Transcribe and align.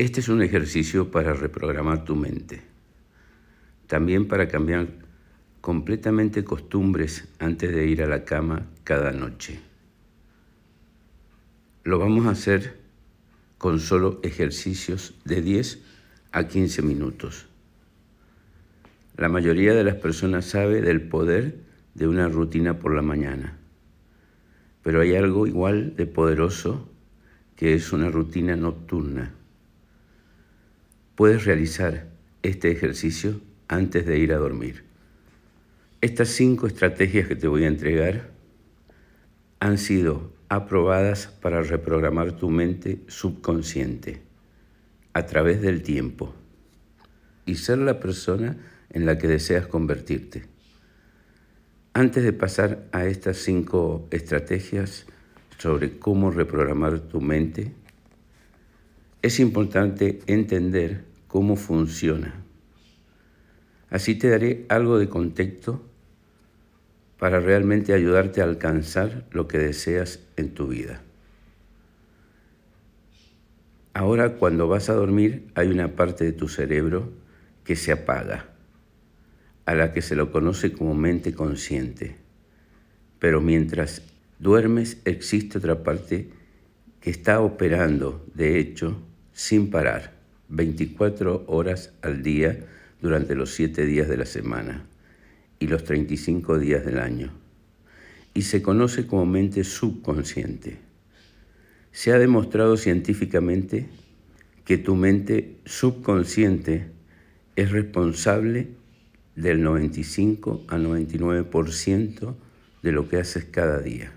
Este 0.00 0.20
es 0.20 0.30
un 0.30 0.40
ejercicio 0.40 1.10
para 1.10 1.34
reprogramar 1.34 2.06
tu 2.06 2.16
mente, 2.16 2.62
también 3.86 4.28
para 4.28 4.48
cambiar 4.48 4.88
completamente 5.60 6.42
costumbres 6.42 7.28
antes 7.38 7.70
de 7.70 7.86
ir 7.86 8.02
a 8.02 8.06
la 8.06 8.24
cama 8.24 8.66
cada 8.82 9.12
noche. 9.12 9.60
Lo 11.84 11.98
vamos 11.98 12.24
a 12.24 12.30
hacer 12.30 12.80
con 13.58 13.78
solo 13.78 14.20
ejercicios 14.22 15.12
de 15.26 15.42
10 15.42 15.82
a 16.32 16.48
15 16.48 16.80
minutos. 16.80 17.44
La 19.18 19.28
mayoría 19.28 19.74
de 19.74 19.84
las 19.84 19.96
personas 19.96 20.46
sabe 20.46 20.80
del 20.80 21.02
poder 21.02 21.58
de 21.94 22.08
una 22.08 22.26
rutina 22.26 22.78
por 22.78 22.94
la 22.94 23.02
mañana, 23.02 23.58
pero 24.82 25.02
hay 25.02 25.14
algo 25.14 25.46
igual 25.46 25.94
de 25.94 26.06
poderoso 26.06 26.88
que 27.54 27.74
es 27.74 27.92
una 27.92 28.08
rutina 28.08 28.56
nocturna. 28.56 29.34
Puedes 31.20 31.44
realizar 31.44 32.06
este 32.42 32.70
ejercicio 32.70 33.42
antes 33.68 34.06
de 34.06 34.18
ir 34.18 34.32
a 34.32 34.38
dormir. 34.38 34.84
Estas 36.00 36.28
cinco 36.28 36.66
estrategias 36.66 37.28
que 37.28 37.36
te 37.36 37.46
voy 37.46 37.64
a 37.64 37.68
entregar 37.68 38.30
han 39.58 39.76
sido 39.76 40.32
aprobadas 40.48 41.26
para 41.26 41.60
reprogramar 41.60 42.38
tu 42.38 42.48
mente 42.48 43.00
subconsciente 43.06 44.22
a 45.12 45.26
través 45.26 45.60
del 45.60 45.82
tiempo 45.82 46.34
y 47.44 47.56
ser 47.56 47.76
la 47.76 48.00
persona 48.00 48.56
en 48.88 49.04
la 49.04 49.18
que 49.18 49.28
deseas 49.28 49.66
convertirte. 49.66 50.46
Antes 51.92 52.24
de 52.24 52.32
pasar 52.32 52.88
a 52.92 53.04
estas 53.04 53.36
cinco 53.36 54.08
estrategias 54.10 55.04
sobre 55.58 55.98
cómo 55.98 56.30
reprogramar 56.30 56.98
tu 56.98 57.20
mente, 57.20 57.74
es 59.20 59.38
importante 59.38 60.20
entender 60.26 61.09
cómo 61.30 61.54
funciona. 61.54 62.34
Así 63.88 64.16
te 64.16 64.28
daré 64.28 64.66
algo 64.68 64.98
de 64.98 65.08
contexto 65.08 65.80
para 67.20 67.38
realmente 67.38 67.92
ayudarte 67.92 68.40
a 68.40 68.44
alcanzar 68.44 69.26
lo 69.30 69.46
que 69.46 69.58
deseas 69.58 70.18
en 70.36 70.54
tu 70.54 70.66
vida. 70.66 71.02
Ahora 73.94 74.34
cuando 74.38 74.66
vas 74.66 74.90
a 74.90 74.94
dormir 74.94 75.46
hay 75.54 75.68
una 75.68 75.94
parte 75.94 76.24
de 76.24 76.32
tu 76.32 76.48
cerebro 76.48 77.12
que 77.62 77.76
se 77.76 77.92
apaga, 77.92 78.46
a 79.66 79.74
la 79.74 79.92
que 79.92 80.02
se 80.02 80.16
lo 80.16 80.32
conoce 80.32 80.72
como 80.72 80.94
mente 80.94 81.32
consciente. 81.32 82.16
Pero 83.20 83.40
mientras 83.40 84.02
duermes 84.40 85.00
existe 85.04 85.58
otra 85.58 85.84
parte 85.84 86.30
que 87.00 87.10
está 87.10 87.40
operando, 87.40 88.26
de 88.34 88.58
hecho, 88.58 89.00
sin 89.32 89.70
parar, 89.70 90.19
24 90.50 91.44
horas 91.46 91.92
al 92.02 92.22
día 92.22 92.58
durante 93.00 93.34
los 93.34 93.54
7 93.54 93.86
días 93.86 94.08
de 94.08 94.16
la 94.16 94.26
semana 94.26 94.84
y 95.58 95.68
los 95.68 95.84
35 95.84 96.58
días 96.58 96.84
del 96.84 96.98
año, 96.98 97.32
y 98.34 98.42
se 98.42 98.62
conoce 98.62 99.06
como 99.06 99.26
mente 99.26 99.64
subconsciente. 99.64 100.78
Se 101.92 102.12
ha 102.12 102.18
demostrado 102.18 102.76
científicamente 102.76 103.88
que 104.64 104.78
tu 104.78 104.94
mente 104.94 105.56
subconsciente 105.64 106.86
es 107.56 107.70
responsable 107.72 108.68
del 109.36 109.62
95 109.62 110.64
a 110.68 110.76
99% 110.76 112.34
de 112.82 112.92
lo 112.92 113.08
que 113.08 113.16
haces 113.16 113.44
cada 113.44 113.80
día. 113.80 114.12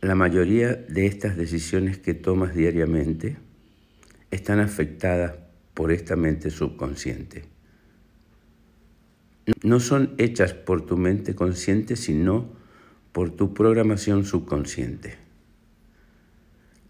La 0.00 0.14
mayoría 0.14 0.74
de 0.74 1.06
estas 1.06 1.36
decisiones 1.36 1.98
que 1.98 2.14
tomas 2.14 2.54
diariamente 2.54 3.36
están 4.30 4.60
afectadas 4.60 5.34
por 5.74 5.92
esta 5.92 6.16
mente 6.16 6.50
subconsciente 6.50 7.56
no 9.62 9.80
son 9.80 10.14
hechas 10.18 10.54
por 10.54 10.84
tu 10.86 10.96
mente 10.96 11.34
consciente, 11.34 11.96
sino 11.96 12.50
por 13.12 13.30
tu 13.30 13.54
programación 13.54 14.24
subconsciente. 14.24 15.14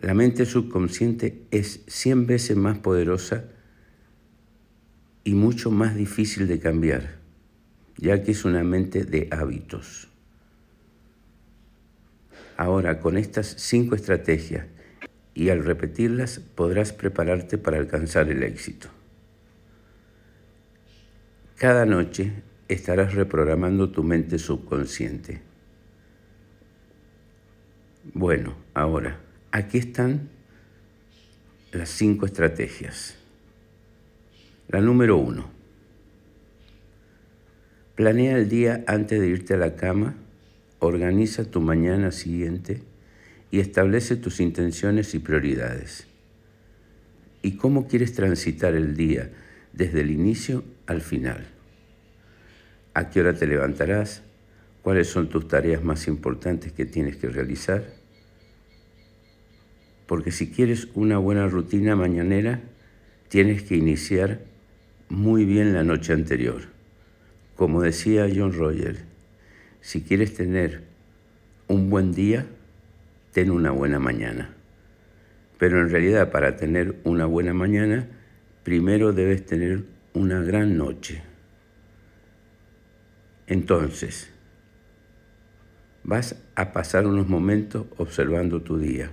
La 0.01 0.15
mente 0.15 0.47
subconsciente 0.47 1.47
es 1.51 1.83
100 1.87 2.27
veces 2.27 2.57
más 2.57 2.79
poderosa 2.79 3.45
y 5.25 5.35
mucho 5.35 5.71
más 5.71 5.97
difícil 5.97 6.47
de 6.47 6.59
cambiar, 6.59 7.19
ya 7.97 8.23
que 8.23 8.33
es 8.33 8.45
una 8.45 8.63
mente 8.63 9.05
de 9.05 9.29
hábitos. 9.31 10.09
Ahora, 12.57 13.01
con 13.01 13.19
estas 13.19 13.55
cinco 13.59 13.95
estrategias 13.95 14.67
y 15.37 15.51
al 15.51 15.63
repetirlas 15.63 16.41
podrás 16.41 16.95
prepararte 16.95 17.59
para 17.59 17.77
alcanzar 17.77 18.31
el 18.31 18.43
éxito. 18.43 18.89
Cada 21.57 21.85
noche 21.85 22.33
estarás 22.69 23.15
reprogramando 23.15 23.91
tu 23.91 24.03
mente 24.03 24.39
subconsciente. 24.39 25.43
Bueno, 28.15 28.57
ahora, 28.73 29.21
aquí 29.53 29.77
están 29.77 30.31
las 31.71 31.91
cinco 31.91 32.25
estrategias. 32.25 33.19
La 34.69 34.81
número 34.81 35.19
uno. 35.19 35.51
Planea 37.95 38.39
el 38.39 38.49
día 38.49 38.85
antes 38.87 39.21
de 39.21 39.29
irte 39.29 39.53
a 39.53 39.59
la 39.59 39.77
cama, 39.77 40.15
organiza 40.79 41.45
tu 41.45 41.61
mañana 41.61 42.11
siguiente 42.11 42.83
y 43.51 43.61
establece 43.61 44.17
tus 44.17 44.41
intenciones 44.41 45.15
y 45.15 45.19
prioridades. 45.19 46.07
¿Y 47.43 47.53
cómo 47.57 47.87
quieres 47.87 48.13
transitar 48.15 48.75
el 48.75 48.97
día 48.97 49.31
desde 49.77 50.01
el 50.01 50.11
inicio 50.11 50.65
al 50.87 51.03
final. 51.03 51.47
¿A 52.95 53.11
qué 53.11 53.21
hora 53.21 53.35
te 53.35 53.47
levantarás? 53.47 54.23
¿Cuáles 54.83 55.09
son 55.09 55.29
tus 55.29 55.47
tareas 55.47 55.85
más 55.85 56.09
importantes 56.09 56.73
que 56.73 56.87
tienes 56.87 57.17
que 57.17 57.29
realizar? 57.29 57.85
Porque 60.07 60.33
si 60.33 60.51
quieres 60.51 60.89
una 60.95 61.19
buena 61.19 61.47
rutina 61.47 61.95
mañanera, 61.95 62.61
tienes 63.29 63.63
que 63.63 63.77
iniciar 63.77 64.41
muy 65.09 65.45
bien 65.45 65.75
la 65.75 65.85
noche 65.85 66.13
anterior. 66.13 66.63
Como 67.55 67.83
decía 67.83 68.29
John 68.35 68.55
Rogers, 68.55 69.01
si 69.83 70.03
quieres 70.03 70.35
tener 70.35 70.85
un 71.69 71.91
buen 71.91 72.13
día, 72.13 72.47
ten 73.37 73.51
una 73.51 73.71
buena 73.71 73.99
mañana. 73.99 74.49
Pero 75.59 75.83
en 75.83 75.91
realidad 75.91 76.31
para 76.31 76.57
tener 76.57 76.97
una 77.05 77.27
buena 77.27 77.53
mañana, 77.53 78.09
primero 78.63 79.13
debes 79.13 79.45
tener 79.45 79.83
una 80.15 80.41
gran 80.41 80.79
noche. 80.79 81.23
Entonces, 83.47 84.31
vas 86.03 86.37
a 86.55 86.73
pasar 86.73 87.07
unos 87.07 87.29
momentos 87.29 87.85
observando 87.99 88.63
tu 88.63 88.79
día, 88.79 89.11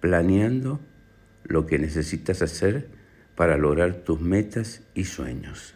planeando 0.00 0.80
lo 1.44 1.66
que 1.66 1.78
necesitas 1.78 2.40
hacer 2.40 2.88
para 3.34 3.58
lograr 3.58 3.96
tus 3.96 4.18
metas 4.18 4.80
y 4.94 5.04
sueños. 5.04 5.74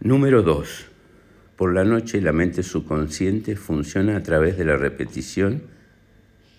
Número 0.00 0.40
2. 0.40 0.86
Por 1.56 1.74
la 1.74 1.84
noche 1.84 2.22
la 2.22 2.32
mente 2.32 2.62
subconsciente 2.62 3.54
funciona 3.54 4.16
a 4.16 4.22
través 4.22 4.56
de 4.56 4.64
la 4.64 4.78
repetición 4.78 5.73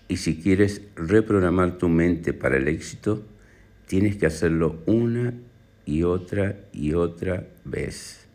y 0.08 0.18
si 0.18 0.40
quieres 0.40 0.82
reprogramar 0.94 1.78
tu 1.78 1.88
mente 1.88 2.32
para 2.32 2.56
el 2.56 2.68
éxito, 2.68 3.24
tienes 3.86 4.16
que 4.16 4.26
hacerlo 4.26 4.82
una 4.86 5.34
y 5.84 6.02
otra 6.02 6.56
y 6.72 6.94
otra 6.94 7.46
vez. 7.64 8.26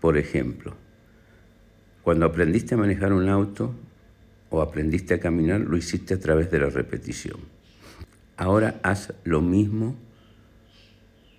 Por 0.00 0.18
ejemplo, 0.18 0.74
cuando 2.02 2.26
aprendiste 2.26 2.74
a 2.74 2.78
manejar 2.78 3.12
un 3.12 3.28
auto 3.28 3.74
o 4.48 4.62
aprendiste 4.62 5.14
a 5.14 5.20
caminar, 5.20 5.60
lo 5.60 5.76
hiciste 5.76 6.14
a 6.14 6.20
través 6.20 6.50
de 6.50 6.58
la 6.58 6.70
repetición. 6.70 7.38
Ahora 8.36 8.80
haz 8.82 9.12
lo 9.24 9.40
mismo 9.42 9.96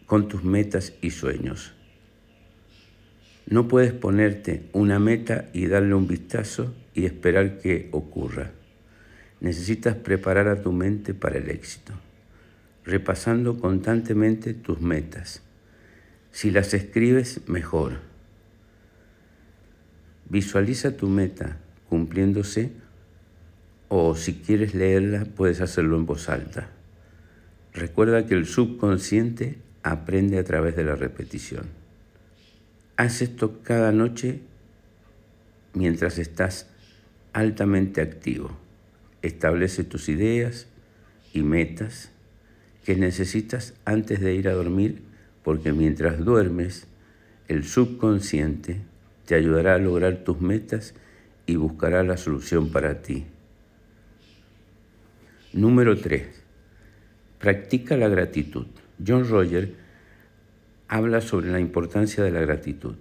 con 0.05 0.27
tus 0.27 0.43
metas 0.43 0.93
y 1.01 1.11
sueños. 1.11 1.73
No 3.47 3.67
puedes 3.67 3.91
ponerte 3.91 4.69
una 4.71 4.99
meta 4.99 5.49
y 5.51 5.67
darle 5.67 5.95
un 5.95 6.07
vistazo 6.07 6.73
y 6.93 7.05
esperar 7.05 7.57
que 7.59 7.89
ocurra. 7.91 8.51
Necesitas 9.41 9.95
preparar 9.95 10.47
a 10.47 10.61
tu 10.61 10.71
mente 10.71 11.13
para 11.13 11.37
el 11.37 11.49
éxito 11.49 11.93
repasando 12.85 13.59
constantemente 13.59 14.53
tus 14.53 14.81
metas. 14.81 15.41
Si 16.31 16.51
las 16.51 16.73
escribes, 16.73 17.41
mejor. 17.47 17.99
Visualiza 20.29 20.95
tu 20.95 21.07
meta 21.07 21.57
cumpliéndose 21.89 22.71
o 23.89 24.15
si 24.15 24.35
quieres 24.35 24.73
leerla, 24.73 25.25
puedes 25.25 25.59
hacerlo 25.59 25.97
en 25.97 26.05
voz 26.05 26.29
alta. 26.29 26.69
Recuerda 27.73 28.25
que 28.25 28.35
el 28.35 28.45
subconsciente 28.45 29.57
aprende 29.83 30.39
a 30.39 30.43
través 30.45 30.75
de 30.75 30.85
la 30.85 30.95
repetición. 30.95 31.65
Haz 32.95 33.21
esto 33.21 33.61
cada 33.63 33.91
noche 33.91 34.39
mientras 35.73 36.17
estás 36.17 36.67
altamente 37.33 38.01
activo. 38.01 38.57
Establece 39.21 39.83
tus 39.83 40.09
ideas 40.09 40.67
y 41.33 41.41
metas 41.43 42.11
que 42.83 42.95
necesitas 42.95 43.73
antes 43.85 44.19
de 44.19 44.33
ir 44.33 44.47
a 44.47 44.53
dormir, 44.53 45.01
porque 45.43 45.71
mientras 45.71 46.23
duermes, 46.23 46.87
el 47.47 47.63
subconsciente 47.63 48.81
te 49.25 49.35
ayudará 49.35 49.75
a 49.75 49.79
lograr 49.79 50.23
tus 50.23 50.41
metas 50.41 50.93
y 51.45 51.55
buscará 51.55 52.03
la 52.03 52.17
solución 52.17 52.71
para 52.71 53.01
ti. 53.01 53.25
Número 55.53 55.97
3. 55.97 56.27
Practica 57.39 57.97
la 57.97 58.07
gratitud. 58.07 58.67
John 59.05 59.27
Roger 59.27 59.73
habla 60.87 61.21
sobre 61.21 61.51
la 61.51 61.59
importancia 61.59 62.23
de 62.23 62.31
la 62.31 62.41
gratitud. 62.41 62.95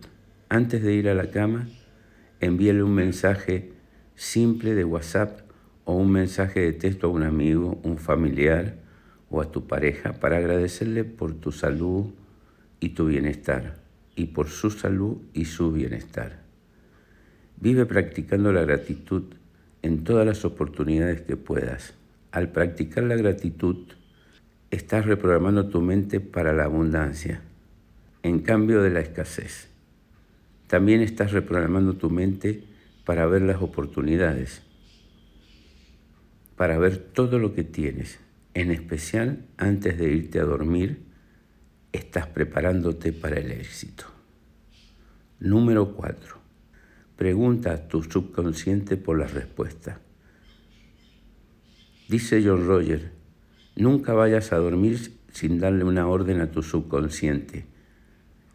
Antes 0.48 0.82
de 0.82 0.94
ir 0.94 1.08
a 1.08 1.14
la 1.14 1.30
cama, 1.30 1.68
envíale 2.40 2.82
un 2.82 2.94
mensaje 2.94 3.70
simple 4.16 4.74
de 4.74 4.84
WhatsApp 4.84 5.49
o 5.84 5.94
un 5.94 6.10
mensaje 6.10 6.60
de 6.60 6.72
texto 6.72 7.06
a 7.06 7.10
un 7.10 7.22
amigo, 7.22 7.80
un 7.82 7.98
familiar 7.98 8.76
o 9.30 9.40
a 9.40 9.50
tu 9.50 9.66
pareja 9.66 10.14
para 10.14 10.36
agradecerle 10.36 11.04
por 11.04 11.34
tu 11.34 11.52
salud 11.52 12.06
y 12.80 12.90
tu 12.90 13.06
bienestar 13.06 13.76
y 14.16 14.26
por 14.26 14.48
su 14.48 14.70
salud 14.70 15.18
y 15.32 15.46
su 15.46 15.72
bienestar. 15.72 16.40
Vive 17.56 17.86
practicando 17.86 18.52
la 18.52 18.62
gratitud 18.62 19.24
en 19.82 20.04
todas 20.04 20.26
las 20.26 20.44
oportunidades 20.44 21.22
que 21.22 21.36
puedas. 21.36 21.94
Al 22.32 22.50
practicar 22.52 23.04
la 23.04 23.16
gratitud, 23.16 23.76
estás 24.70 25.06
reprogramando 25.06 25.68
tu 25.68 25.80
mente 25.80 26.20
para 26.20 26.52
la 26.52 26.64
abundancia, 26.64 27.42
en 28.22 28.40
cambio 28.40 28.82
de 28.82 28.90
la 28.90 29.00
escasez. 29.00 29.68
También 30.66 31.00
estás 31.00 31.32
reprogramando 31.32 31.94
tu 31.94 32.10
mente 32.10 32.62
para 33.04 33.26
ver 33.26 33.42
las 33.42 33.60
oportunidades, 33.60 34.62
para 36.60 36.78
ver 36.78 36.98
todo 36.98 37.38
lo 37.38 37.54
que 37.54 37.64
tienes, 37.64 38.18
en 38.52 38.70
especial 38.70 39.46
antes 39.56 39.96
de 39.96 40.12
irte 40.12 40.40
a 40.40 40.44
dormir, 40.44 41.00
estás 41.90 42.26
preparándote 42.26 43.14
para 43.14 43.40
el 43.40 43.50
éxito. 43.50 44.04
Número 45.38 45.94
4. 45.94 46.36
Pregunta 47.16 47.72
a 47.72 47.88
tu 47.88 48.02
subconsciente 48.02 48.98
por 48.98 49.18
la 49.18 49.26
respuesta. 49.26 50.02
Dice 52.10 52.42
John 52.44 52.66
Roger, 52.66 53.10
nunca 53.74 54.12
vayas 54.12 54.52
a 54.52 54.58
dormir 54.58 55.14
sin 55.32 55.60
darle 55.60 55.84
una 55.84 56.08
orden 56.08 56.42
a 56.42 56.50
tu 56.50 56.62
subconsciente. 56.62 57.64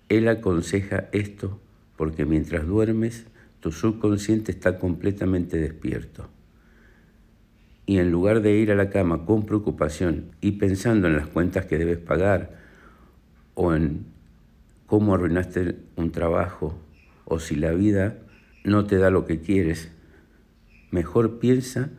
Él 0.10 0.28
aconseja 0.28 1.10
esto 1.12 1.60
porque 1.98 2.24
mientras 2.24 2.68
duermes, 2.68 3.26
tu 3.62 3.72
subconsciente 3.72 4.52
está 4.52 4.78
completamente 4.78 5.58
despierto. 5.58 6.35
Y 7.86 8.00
en 8.00 8.12
lugar 8.12 8.42
de 8.42 8.54
ir 8.54 8.72
a 8.72 8.76
la 8.76 8.90
cama 8.90 9.26
con 9.26 9.46
preocupación 9.46 10.32
y 10.42 10.54
pensando 10.54 11.08
en 11.08 11.16
las 11.16 11.28
cuentas 11.28 11.66
que 11.66 11.78
debes 11.78 12.00
pagar 12.00 12.58
o 13.54 13.74
en 13.74 14.06
cómo 14.88 15.14
arruinaste 15.14 15.76
un 15.96 16.12
trabajo 16.12 16.80
o 17.26 17.40
si 17.40 17.56
la 17.56 17.72
vida 17.72 18.18
no 18.64 18.86
te 18.86 18.98
da 18.98 19.10
lo 19.10 19.26
que 19.26 19.40
quieres, 19.40 19.92
mejor 20.92 21.40
piensa 21.40 21.90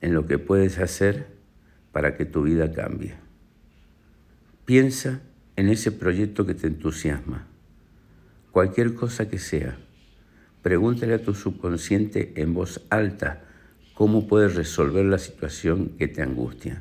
en 0.00 0.14
lo 0.14 0.26
que 0.26 0.38
puedes 0.38 0.78
hacer 0.78 1.26
para 1.92 2.16
que 2.16 2.24
tu 2.24 2.42
vida 2.42 2.72
cambie. 2.72 3.14
Piensa 4.64 5.20
en 5.56 5.68
ese 5.68 5.92
proyecto 5.92 6.46
que 6.46 6.54
te 6.54 6.66
entusiasma 6.66 7.46
cualquier 8.50 8.94
cosa 8.94 9.28
que 9.28 9.38
sea. 9.38 9.78
Pregúntale 10.62 11.14
a 11.14 11.22
tu 11.22 11.34
subconsciente 11.34 12.32
en 12.36 12.54
voz 12.54 12.84
alta 12.90 13.44
cómo 14.00 14.26
puedes 14.26 14.54
resolver 14.54 15.04
la 15.04 15.18
situación 15.18 15.90
que 15.98 16.08
te 16.08 16.22
angustia. 16.22 16.80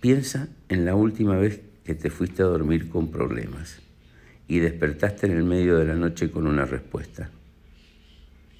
Piensa 0.00 0.48
en 0.68 0.84
la 0.84 0.94
última 0.94 1.34
vez 1.34 1.60
que 1.82 1.96
te 1.96 2.08
fuiste 2.08 2.44
a 2.44 2.46
dormir 2.46 2.88
con 2.88 3.10
problemas 3.10 3.80
y 4.46 4.60
despertaste 4.60 5.26
en 5.26 5.32
el 5.32 5.42
medio 5.42 5.76
de 5.76 5.86
la 5.86 5.96
noche 5.96 6.30
con 6.30 6.46
una 6.46 6.66
respuesta. 6.66 7.30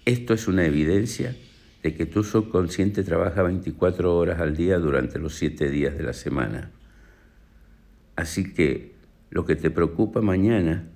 Esto 0.05 0.35
es 0.35 0.49
una 0.49 0.67
evidencia 0.67 1.37
de 1.85 1.95
que 1.95 2.07
tu 2.07 2.25
subconsciente 2.25 3.05
trabaja 3.05 3.45
24 3.45 4.17
horas 4.17 4.41
al 4.41 4.57
día 4.57 4.81
durante 4.81 5.21
los 5.21 5.37
7 5.37 5.71
días 5.71 5.97
de 5.97 6.03
la 6.03 6.13
semana. 6.13 6.73
Así 8.17 8.53
que 8.53 8.97
lo 9.31 9.47
que 9.47 9.55
te 9.55 9.71
preocupa 9.71 10.23
mañana, 10.23 10.89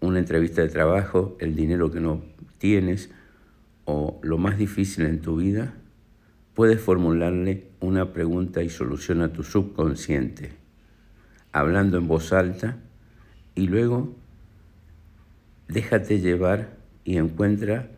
una 0.00 0.18
entrevista 0.18 0.62
de 0.62 0.70
trabajo, 0.70 1.36
el 1.40 1.54
dinero 1.56 1.90
que 1.90 2.00
no 2.00 2.24
tienes 2.56 3.10
o 3.92 4.18
lo 4.22 4.38
más 4.38 4.56
difícil 4.56 5.04
en 5.04 5.20
tu 5.20 5.36
vida, 5.36 5.74
puedes 6.54 6.80
formularle 6.80 7.68
una 7.80 8.14
pregunta 8.14 8.62
y 8.62 8.70
solución 8.70 9.20
a 9.20 9.34
tu 9.34 9.42
subconsciente, 9.42 10.52
hablando 11.52 11.98
en 11.98 12.08
voz 12.08 12.32
alta 12.32 12.78
y 13.54 13.66
luego 13.68 14.16
déjate 15.68 16.20
llevar 16.20 16.78
y 17.04 17.18
encuentra 17.18 17.90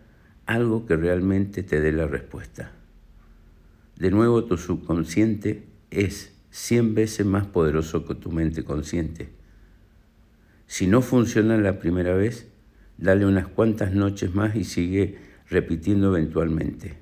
algo 0.47 0.85
que 0.85 0.97
realmente 0.97 1.63
te 1.63 1.81
dé 1.81 1.93
la 1.93 2.09
respuesta. 2.09 2.73
De 3.97 4.11
nuevo, 4.11 4.45
tu 4.45 4.57
subconsciente 4.57 5.63
es 5.93 6.33
100 6.51 6.97
veces 6.97 7.25
más 7.25 7.47
poderoso 7.47 8.05
que 8.05 8.17
tu 8.17 8.33
mente 8.33 8.65
consciente. 8.65 9.29
Si 10.67 10.89
no 10.89 11.03
funciona 11.03 11.57
la 11.57 11.79
primera 11.79 12.15
vez, 12.15 12.49
dale 12.99 13.27
unas 13.27 13.47
cuantas 13.47 13.93
noches 13.95 14.35
más 14.35 14.57
y 14.57 14.65
sigue 14.65 15.34
repitiendo 15.49 16.17
eventualmente. 16.17 16.99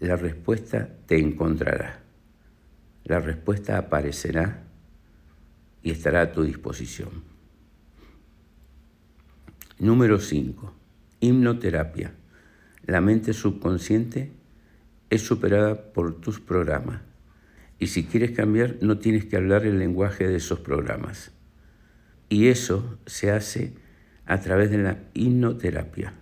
La 0.00 0.16
respuesta 0.16 0.88
te 1.06 1.18
encontrará. 1.18 2.00
La 3.04 3.20
respuesta 3.20 3.78
aparecerá 3.78 4.64
y 5.82 5.90
estará 5.90 6.22
a 6.22 6.32
tu 6.32 6.42
disposición. 6.42 7.22
Número 9.78 10.18
5. 10.18 10.74
Hipnoterapia. 11.20 12.14
La 12.86 13.00
mente 13.00 13.32
subconsciente 13.32 14.32
es 15.10 15.22
superada 15.22 15.92
por 15.92 16.20
tus 16.20 16.40
programas. 16.40 17.00
Y 17.78 17.88
si 17.88 18.04
quieres 18.04 18.30
cambiar, 18.30 18.76
no 18.80 18.98
tienes 18.98 19.24
que 19.24 19.36
hablar 19.36 19.66
el 19.66 19.78
lenguaje 19.78 20.26
de 20.28 20.36
esos 20.36 20.60
programas. 20.60 21.32
Y 22.28 22.46
eso 22.46 22.98
se 23.06 23.30
hace 23.30 23.74
a 24.24 24.40
través 24.40 24.70
de 24.70 24.78
la 24.78 24.98
hipnoterapia. 25.14 26.14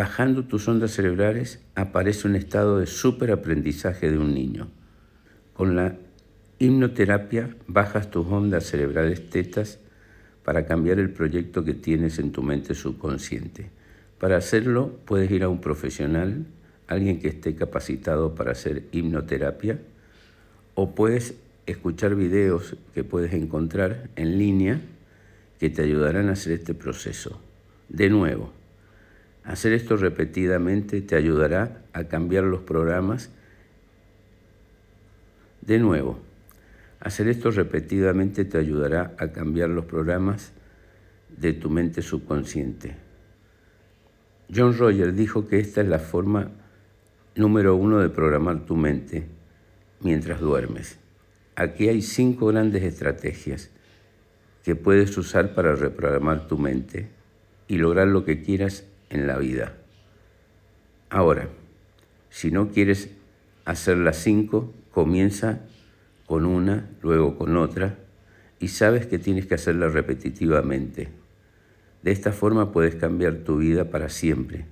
Bajando 0.00 0.46
tus 0.46 0.66
ondas 0.66 0.92
cerebrales 0.92 1.60
aparece 1.74 2.26
un 2.26 2.34
estado 2.34 2.78
de 2.78 2.86
superaprendizaje 2.86 4.10
de 4.10 4.16
un 4.16 4.32
niño. 4.32 4.70
Con 5.52 5.76
la 5.76 5.94
hipnoterapia 6.58 7.54
bajas 7.66 8.10
tus 8.10 8.26
ondas 8.26 8.64
cerebrales 8.64 9.28
tetas 9.28 9.78
para 10.42 10.64
cambiar 10.64 11.00
el 11.00 11.10
proyecto 11.10 11.64
que 11.64 11.74
tienes 11.74 12.18
en 12.18 12.32
tu 12.32 12.42
mente 12.42 12.74
subconsciente. 12.74 13.68
Para 14.18 14.38
hacerlo 14.38 14.90
puedes 15.04 15.30
ir 15.30 15.42
a 15.42 15.50
un 15.50 15.60
profesional, 15.60 16.46
alguien 16.86 17.18
que 17.18 17.28
esté 17.28 17.54
capacitado 17.54 18.34
para 18.34 18.52
hacer 18.52 18.84
hipnoterapia, 18.92 19.80
o 20.76 20.94
puedes 20.94 21.34
escuchar 21.66 22.14
videos 22.14 22.74
que 22.94 23.04
puedes 23.04 23.34
encontrar 23.34 24.08
en 24.16 24.38
línea 24.38 24.80
que 25.58 25.68
te 25.68 25.82
ayudarán 25.82 26.30
a 26.30 26.32
hacer 26.32 26.54
este 26.54 26.72
proceso. 26.72 27.38
De 27.90 28.08
nuevo, 28.08 28.58
hacer 29.44 29.72
esto 29.72 29.96
repetidamente 29.96 31.00
te 31.00 31.16
ayudará 31.16 31.82
a 31.92 32.04
cambiar 32.04 32.44
los 32.44 32.60
programas. 32.60 33.30
De 35.60 35.78
nuevo, 35.78 36.18
hacer 37.00 37.28
esto 37.28 37.50
repetidamente 37.50 38.44
te 38.44 38.58
ayudará 38.58 39.14
a 39.18 39.28
cambiar 39.28 39.70
los 39.70 39.84
programas 39.86 40.52
de 41.36 41.52
tu 41.52 41.70
mente 41.70 42.02
subconsciente. 42.02 42.96
John 44.54 44.76
Rogers 44.76 45.16
dijo 45.16 45.46
que 45.46 45.60
esta 45.60 45.80
es 45.80 45.88
la 45.88 46.00
forma 46.00 46.50
número 47.36 47.76
uno 47.76 48.00
de 48.00 48.08
programar 48.08 48.66
tu 48.66 48.76
mente 48.76 49.24
mientras 50.00 50.40
duermes. 50.40 50.98
Aquí 51.54 51.88
hay 51.88 52.02
cinco 52.02 52.46
grandes 52.46 52.82
estrategias 52.82 53.70
que 54.64 54.74
puedes 54.74 55.16
usar 55.16 55.54
para 55.54 55.74
reprogramar 55.74 56.48
tu 56.48 56.58
mente 56.58 57.08
y 57.68 57.76
lograr 57.76 58.08
lo 58.08 58.24
que 58.24 58.42
quieras 58.42 58.84
en 59.10 59.26
la 59.26 59.36
vida. 59.36 59.74
Ahora, 61.10 61.48
si 62.30 62.50
no 62.50 62.70
quieres 62.70 63.10
hacer 63.64 63.98
las 63.98 64.16
cinco, 64.16 64.72
comienza 64.92 65.60
con 66.26 66.46
una, 66.46 66.88
luego 67.02 67.36
con 67.36 67.56
otra, 67.56 67.98
y 68.60 68.68
sabes 68.68 69.06
que 69.06 69.18
tienes 69.18 69.46
que 69.46 69.54
hacerla 69.54 69.88
repetitivamente. 69.88 71.08
De 72.02 72.12
esta 72.12 72.32
forma 72.32 72.72
puedes 72.72 72.94
cambiar 72.94 73.38
tu 73.38 73.58
vida 73.58 73.90
para 73.90 74.08
siempre. 74.08 74.66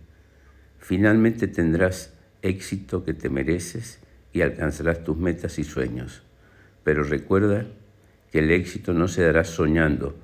Finalmente 0.79 1.49
tendrás 1.49 2.15
éxito 2.43 3.05
que 3.05 3.15
te 3.15 3.29
mereces 3.29 3.99
y 4.33 4.43
alcanzarás 4.43 5.05
tus 5.05 5.17
metas 5.17 5.59
y 5.59 5.65
sueños. 5.65 6.23
Pero 6.85 7.03
recuerda 7.03 7.67
que 8.31 8.39
el 8.39 8.51
éxito 8.51 8.93
no 8.93 9.09
se 9.09 9.23
dará 9.23 9.45
soñando, 9.45 10.17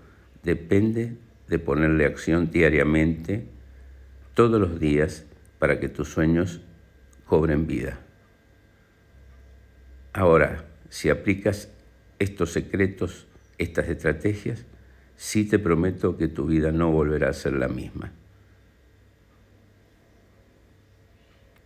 depende 0.42 1.16
de 1.48 1.58
ponerle 1.58 2.04
acción 2.04 2.50
diariamente, 2.50 3.48
todos 4.34 4.60
los 4.60 4.78
días, 4.78 5.24
para 5.58 5.80
que 5.80 5.88
tus 5.88 6.08
sueños 6.08 6.60
cobren 7.26 7.66
vida. 7.66 7.98
Ahora, 10.12 10.64
Si 10.90 11.10
aplicas 11.10 11.70
estos 12.20 12.52
secretos, 12.52 13.26
estas 13.58 13.88
estrategias, 13.88 14.64
sí 15.16 15.44
te 15.44 15.58
prometo 15.58 16.16
que 16.16 16.28
tu 16.28 16.46
vida 16.46 16.70
no 16.70 16.92
volverá 16.92 17.30
a 17.30 17.32
ser 17.32 17.54
la 17.54 17.66
misma. 17.66 18.12